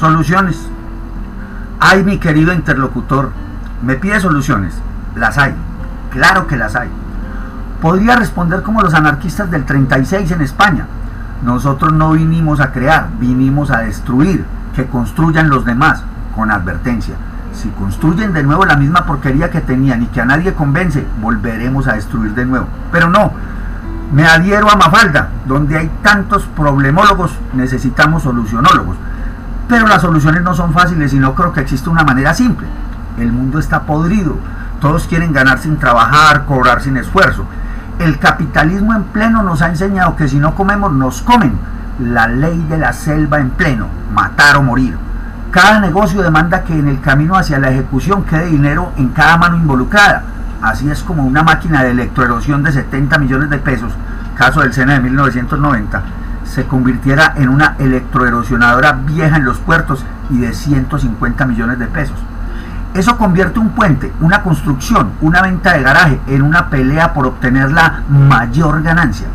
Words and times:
Soluciones. 0.00 0.56
Ay, 1.78 2.02
mi 2.04 2.16
querido 2.16 2.54
interlocutor, 2.54 3.32
me 3.82 3.96
pide 3.96 4.18
soluciones. 4.18 4.72
Las 5.14 5.36
hay. 5.36 5.54
Claro 6.10 6.46
que 6.46 6.56
las 6.56 6.74
hay. 6.74 6.88
Podría 7.82 8.16
responder 8.16 8.62
como 8.62 8.80
los 8.80 8.94
anarquistas 8.94 9.50
del 9.50 9.66
36 9.66 10.30
en 10.30 10.40
España. 10.40 10.86
Nosotros 11.44 11.92
no 11.92 12.12
vinimos 12.12 12.60
a 12.60 12.72
crear, 12.72 13.10
vinimos 13.18 13.70
a 13.70 13.80
destruir, 13.80 14.46
que 14.74 14.86
construyan 14.86 15.50
los 15.50 15.66
demás, 15.66 16.02
con 16.34 16.50
advertencia. 16.50 17.16
Si 17.52 17.68
construyen 17.68 18.32
de 18.32 18.42
nuevo 18.42 18.64
la 18.64 18.76
misma 18.76 19.04
porquería 19.04 19.50
que 19.50 19.60
tenían 19.60 20.02
y 20.02 20.06
que 20.06 20.22
a 20.22 20.24
nadie 20.24 20.54
convence, 20.54 21.06
volveremos 21.20 21.86
a 21.88 21.92
destruir 21.92 22.32
de 22.32 22.46
nuevo. 22.46 22.68
Pero 22.90 23.10
no, 23.10 23.32
me 24.14 24.24
adhiero 24.24 24.70
a 24.70 24.76
Mafalda, 24.76 25.28
donde 25.46 25.76
hay 25.76 25.90
tantos 26.02 26.46
problemólogos, 26.56 27.32
necesitamos 27.52 28.22
solucionólogos. 28.22 28.96
Pero 29.70 29.86
las 29.86 30.02
soluciones 30.02 30.42
no 30.42 30.52
son 30.52 30.72
fáciles 30.72 31.12
y 31.14 31.20
no 31.20 31.36
creo 31.36 31.52
que 31.52 31.60
exista 31.60 31.90
una 31.90 32.02
manera 32.02 32.34
simple. 32.34 32.66
El 33.18 33.30
mundo 33.30 33.60
está 33.60 33.82
podrido, 33.82 34.36
todos 34.80 35.06
quieren 35.06 35.32
ganar 35.32 35.60
sin 35.60 35.78
trabajar, 35.78 36.44
cobrar 36.44 36.82
sin 36.82 36.96
esfuerzo. 36.96 37.46
El 38.00 38.18
capitalismo 38.18 38.94
en 38.94 39.04
pleno 39.04 39.44
nos 39.44 39.62
ha 39.62 39.68
enseñado 39.68 40.16
que 40.16 40.26
si 40.26 40.40
no 40.40 40.56
comemos, 40.56 40.92
nos 40.92 41.22
comen. 41.22 41.56
La 42.00 42.26
ley 42.26 42.58
de 42.68 42.78
la 42.78 42.92
selva 42.92 43.38
en 43.38 43.50
pleno, 43.50 43.86
matar 44.12 44.56
o 44.56 44.62
morir. 44.64 44.98
Cada 45.52 45.78
negocio 45.78 46.20
demanda 46.20 46.64
que 46.64 46.76
en 46.76 46.88
el 46.88 47.00
camino 47.00 47.36
hacia 47.36 47.60
la 47.60 47.70
ejecución 47.70 48.24
quede 48.24 48.46
dinero 48.46 48.90
en 48.96 49.10
cada 49.10 49.36
mano 49.36 49.56
involucrada. 49.56 50.24
Así 50.62 50.90
es 50.90 51.04
como 51.04 51.22
una 51.24 51.44
máquina 51.44 51.84
de 51.84 51.92
electroerosión 51.92 52.64
de 52.64 52.72
70 52.72 53.18
millones 53.18 53.50
de 53.50 53.58
pesos, 53.58 53.92
caso 54.34 54.62
del 54.62 54.72
SENA 54.72 54.94
de 54.94 55.00
1990, 55.00 56.02
se 56.50 56.66
convirtiera 56.66 57.34
en 57.36 57.48
una 57.48 57.76
electroerosionadora 57.78 58.92
vieja 58.92 59.36
en 59.36 59.44
los 59.44 59.58
puertos 59.58 60.04
y 60.30 60.38
de 60.38 60.52
150 60.52 61.46
millones 61.46 61.78
de 61.78 61.86
pesos. 61.86 62.16
Eso 62.92 63.16
convierte 63.16 63.60
un 63.60 63.70
puente, 63.70 64.12
una 64.20 64.42
construcción, 64.42 65.12
una 65.20 65.42
venta 65.42 65.74
de 65.74 65.82
garaje 65.84 66.20
en 66.26 66.42
una 66.42 66.68
pelea 66.68 67.14
por 67.14 67.26
obtener 67.26 67.70
la 67.70 68.02
mayor 68.08 68.82
ganancia. 68.82 69.28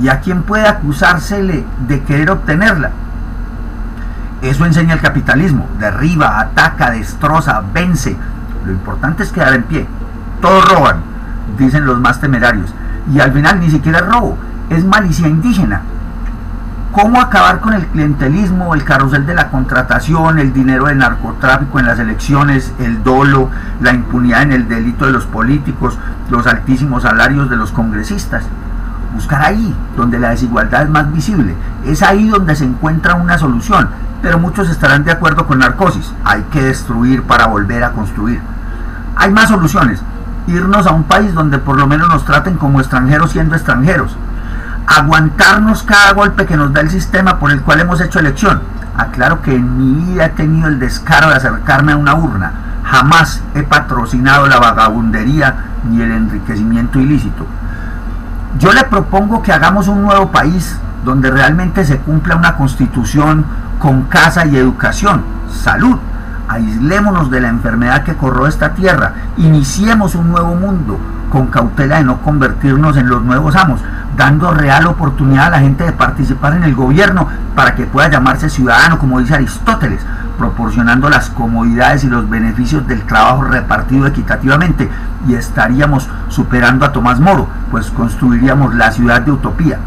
¿Y 0.00 0.08
a 0.08 0.20
quién 0.20 0.42
puede 0.42 0.68
acusársele 0.68 1.64
de 1.88 2.02
querer 2.04 2.30
obtenerla? 2.30 2.90
Eso 4.40 4.66
enseña 4.66 4.94
el 4.94 5.00
capitalismo. 5.00 5.66
Derriba, 5.80 6.38
ataca, 6.38 6.92
destroza, 6.92 7.60
vence. 7.74 8.16
Lo 8.64 8.70
importante 8.70 9.24
es 9.24 9.32
quedar 9.32 9.54
en 9.54 9.64
pie. 9.64 9.88
Todos 10.40 10.72
roban, 10.72 10.98
dicen 11.58 11.86
los 11.86 11.98
más 11.98 12.20
temerarios. 12.20 12.72
Y 13.12 13.18
al 13.18 13.32
final 13.32 13.58
ni 13.58 13.70
siquiera 13.70 13.98
es 13.98 14.06
robo, 14.06 14.38
es 14.70 14.84
malicia 14.84 15.26
indígena 15.26 15.80
cómo 16.96 17.20
acabar 17.20 17.60
con 17.60 17.74
el 17.74 17.84
clientelismo, 17.88 18.74
el 18.74 18.82
carrusel 18.82 19.26
de 19.26 19.34
la 19.34 19.50
contratación, 19.50 20.38
el 20.38 20.54
dinero 20.54 20.86
del 20.86 20.96
narcotráfico 20.96 21.78
en 21.78 21.84
las 21.84 21.98
elecciones, 21.98 22.72
el 22.78 23.04
dolo, 23.04 23.50
la 23.82 23.92
impunidad 23.92 24.44
en 24.44 24.52
el 24.52 24.66
delito 24.66 25.04
de 25.04 25.12
los 25.12 25.26
políticos, 25.26 25.98
los 26.30 26.46
altísimos 26.46 27.02
salarios 27.02 27.50
de 27.50 27.56
los 27.56 27.70
congresistas. 27.70 28.44
Buscar 29.12 29.42
ahí, 29.42 29.76
donde 29.94 30.18
la 30.18 30.30
desigualdad 30.30 30.84
es 30.84 30.88
más 30.88 31.12
visible. 31.12 31.54
Es 31.84 32.02
ahí 32.02 32.30
donde 32.30 32.56
se 32.56 32.64
encuentra 32.64 33.14
una 33.14 33.36
solución. 33.36 33.90
Pero 34.22 34.38
muchos 34.38 34.70
estarán 34.70 35.04
de 35.04 35.12
acuerdo 35.12 35.46
con 35.46 35.58
Narcosis. 35.58 36.14
Hay 36.24 36.44
que 36.50 36.62
destruir 36.62 37.24
para 37.24 37.46
volver 37.46 37.84
a 37.84 37.92
construir. 37.92 38.40
Hay 39.16 39.30
más 39.30 39.50
soluciones. 39.50 40.00
Irnos 40.46 40.86
a 40.86 40.92
un 40.92 41.04
país 41.04 41.34
donde 41.34 41.58
por 41.58 41.76
lo 41.76 41.86
menos 41.86 42.08
nos 42.08 42.24
traten 42.24 42.54
como 42.56 42.80
extranjeros 42.80 43.32
siendo 43.32 43.54
extranjeros 43.54 44.16
aguantarnos 44.86 45.82
cada 45.82 46.12
golpe 46.12 46.46
que 46.46 46.56
nos 46.56 46.72
da 46.72 46.80
el 46.80 46.90
sistema 46.90 47.38
por 47.38 47.50
el 47.50 47.62
cual 47.62 47.80
hemos 47.80 48.00
hecho 48.00 48.20
elección. 48.20 48.60
Aclaro 48.96 49.42
que 49.42 49.54
en 49.54 49.76
mi 49.76 50.04
vida 50.04 50.26
he 50.26 50.30
tenido 50.30 50.68
el 50.68 50.78
descaro 50.78 51.28
de 51.28 51.34
acercarme 51.34 51.92
a 51.92 51.96
una 51.96 52.14
urna. 52.14 52.52
Jamás 52.84 53.42
he 53.54 53.62
patrocinado 53.62 54.46
la 54.46 54.58
vagabundería 54.58 55.56
ni 55.84 56.00
el 56.00 56.12
enriquecimiento 56.12 57.00
ilícito. 57.00 57.46
Yo 58.58 58.72
le 58.72 58.84
propongo 58.84 59.42
que 59.42 59.52
hagamos 59.52 59.88
un 59.88 60.02
nuevo 60.02 60.30
país 60.30 60.78
donde 61.04 61.30
realmente 61.30 61.84
se 61.84 61.98
cumpla 61.98 62.36
una 62.36 62.56
constitución 62.56 63.44
con 63.78 64.04
casa 64.04 64.46
y 64.46 64.56
educación, 64.56 65.22
salud. 65.50 65.98
Aislémonos 66.48 67.30
de 67.30 67.40
la 67.40 67.48
enfermedad 67.48 68.04
que 68.04 68.16
corroe 68.16 68.48
esta 68.48 68.72
tierra. 68.72 69.14
Iniciemos 69.36 70.14
un 70.14 70.30
nuevo 70.30 70.54
mundo 70.54 70.98
con 71.30 71.48
cautela 71.48 71.98
de 71.98 72.04
no 72.04 72.20
convertirnos 72.22 72.96
en 72.96 73.08
los 73.08 73.22
nuevos 73.22 73.56
amos 73.56 73.80
dando 74.16 74.52
real 74.52 74.86
oportunidad 74.86 75.46
a 75.46 75.50
la 75.50 75.60
gente 75.60 75.84
de 75.84 75.92
participar 75.92 76.54
en 76.54 76.64
el 76.64 76.74
gobierno 76.74 77.28
para 77.54 77.74
que 77.74 77.86
pueda 77.86 78.08
llamarse 78.08 78.48
ciudadano, 78.48 78.98
como 78.98 79.20
dice 79.20 79.34
Aristóteles, 79.34 80.00
proporcionando 80.38 81.08
las 81.10 81.30
comodidades 81.30 82.04
y 82.04 82.08
los 82.08 82.28
beneficios 82.28 82.86
del 82.86 83.02
trabajo 83.02 83.42
repartido 83.42 84.06
equitativamente 84.06 84.88
y 85.28 85.34
estaríamos 85.34 86.08
superando 86.28 86.84
a 86.84 86.92
Tomás 86.92 87.20
Moro, 87.20 87.48
pues 87.70 87.90
construiríamos 87.90 88.74
la 88.74 88.90
ciudad 88.90 89.20
de 89.22 89.32
utopía. 89.32 89.78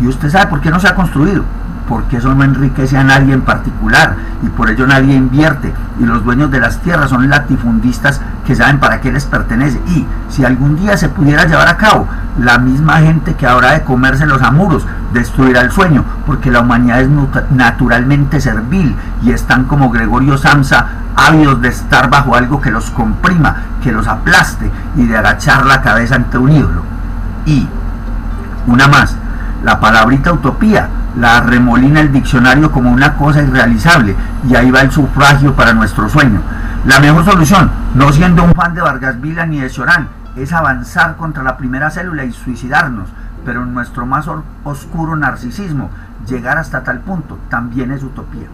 ¿Y 0.00 0.06
usted 0.06 0.30
sabe 0.30 0.46
por 0.46 0.60
qué 0.60 0.70
no 0.70 0.80
se 0.80 0.88
ha 0.88 0.94
construido? 0.94 1.44
Porque 1.88 2.18
eso 2.18 2.34
no 2.34 2.44
enriquece 2.44 2.96
a 2.96 3.04
nadie 3.04 3.34
en 3.34 3.42
particular 3.42 4.16
y 4.42 4.48
por 4.48 4.70
ello 4.70 4.86
nadie 4.86 5.14
invierte 5.14 5.72
y 5.98 6.04
los 6.04 6.24
dueños 6.24 6.50
de 6.50 6.60
las 6.60 6.78
tierras 6.80 7.10
son 7.10 7.28
latifundistas 7.28 8.20
que 8.46 8.54
saben 8.54 8.78
para 8.78 9.00
qué 9.00 9.12
les 9.12 9.26
pertenece 9.26 9.80
y 9.88 10.06
si 10.28 10.44
algún 10.44 10.76
día 10.76 10.96
se 10.96 11.08
pudiera 11.08 11.44
llevar 11.44 11.68
a 11.68 11.76
cabo 11.76 12.06
la 12.38 12.58
misma 12.58 12.98
gente 12.98 13.34
que 13.34 13.46
habrá 13.46 13.72
de 13.72 13.82
comerse 13.82 14.26
los 14.26 14.42
amuros 14.42 14.86
destruirá 15.12 15.60
el 15.60 15.70
sueño 15.70 16.04
porque 16.24 16.50
la 16.50 16.60
humanidad 16.60 17.00
es 17.00 17.08
naturalmente 17.50 18.40
servil 18.40 18.96
y 19.22 19.32
están 19.32 19.64
como 19.64 19.90
Gregorio 19.90 20.38
Samsa 20.38 20.86
ávidos 21.14 21.60
de 21.60 21.68
estar 21.68 22.08
bajo 22.08 22.34
algo 22.34 22.60
que 22.60 22.70
los 22.70 22.90
comprima, 22.90 23.56
que 23.82 23.92
los 23.92 24.06
aplaste 24.06 24.70
y 24.96 25.06
de 25.06 25.16
agachar 25.16 25.66
la 25.66 25.82
cabeza 25.82 26.14
ante 26.14 26.38
un 26.38 26.52
ídolo. 26.52 26.82
Y, 27.44 27.68
una 28.66 28.88
más, 28.88 29.16
la 29.62 29.80
palabrita 29.80 30.32
utopía 30.32 30.88
la 31.16 31.40
remolina 31.40 32.00
el 32.00 32.12
diccionario 32.12 32.72
como 32.72 32.90
una 32.90 33.16
cosa 33.16 33.42
irrealizable 33.42 34.16
y 34.48 34.54
ahí 34.54 34.70
va 34.70 34.80
el 34.80 34.90
sufragio 34.90 35.54
para 35.54 35.74
nuestro 35.74 36.08
sueño. 36.08 36.40
La 36.86 37.00
mejor 37.00 37.24
solución, 37.24 37.70
no 37.94 38.12
siendo 38.12 38.44
un 38.44 38.54
fan 38.54 38.74
de 38.74 38.80
Vargas 38.80 39.20
Vila 39.20 39.46
ni 39.46 39.60
de 39.60 39.70
Chorán, 39.70 40.08
es 40.36 40.52
avanzar 40.52 41.16
contra 41.16 41.42
la 41.42 41.56
primera 41.56 41.90
célula 41.90 42.24
y 42.24 42.32
suicidarnos, 42.32 43.08
pero 43.44 43.62
en 43.62 43.74
nuestro 43.74 44.06
más 44.06 44.26
oscuro 44.64 45.16
narcisismo, 45.16 45.90
llegar 46.26 46.58
hasta 46.58 46.82
tal 46.82 47.00
punto 47.00 47.38
también 47.48 47.92
es 47.92 48.02
utopía. 48.02 48.48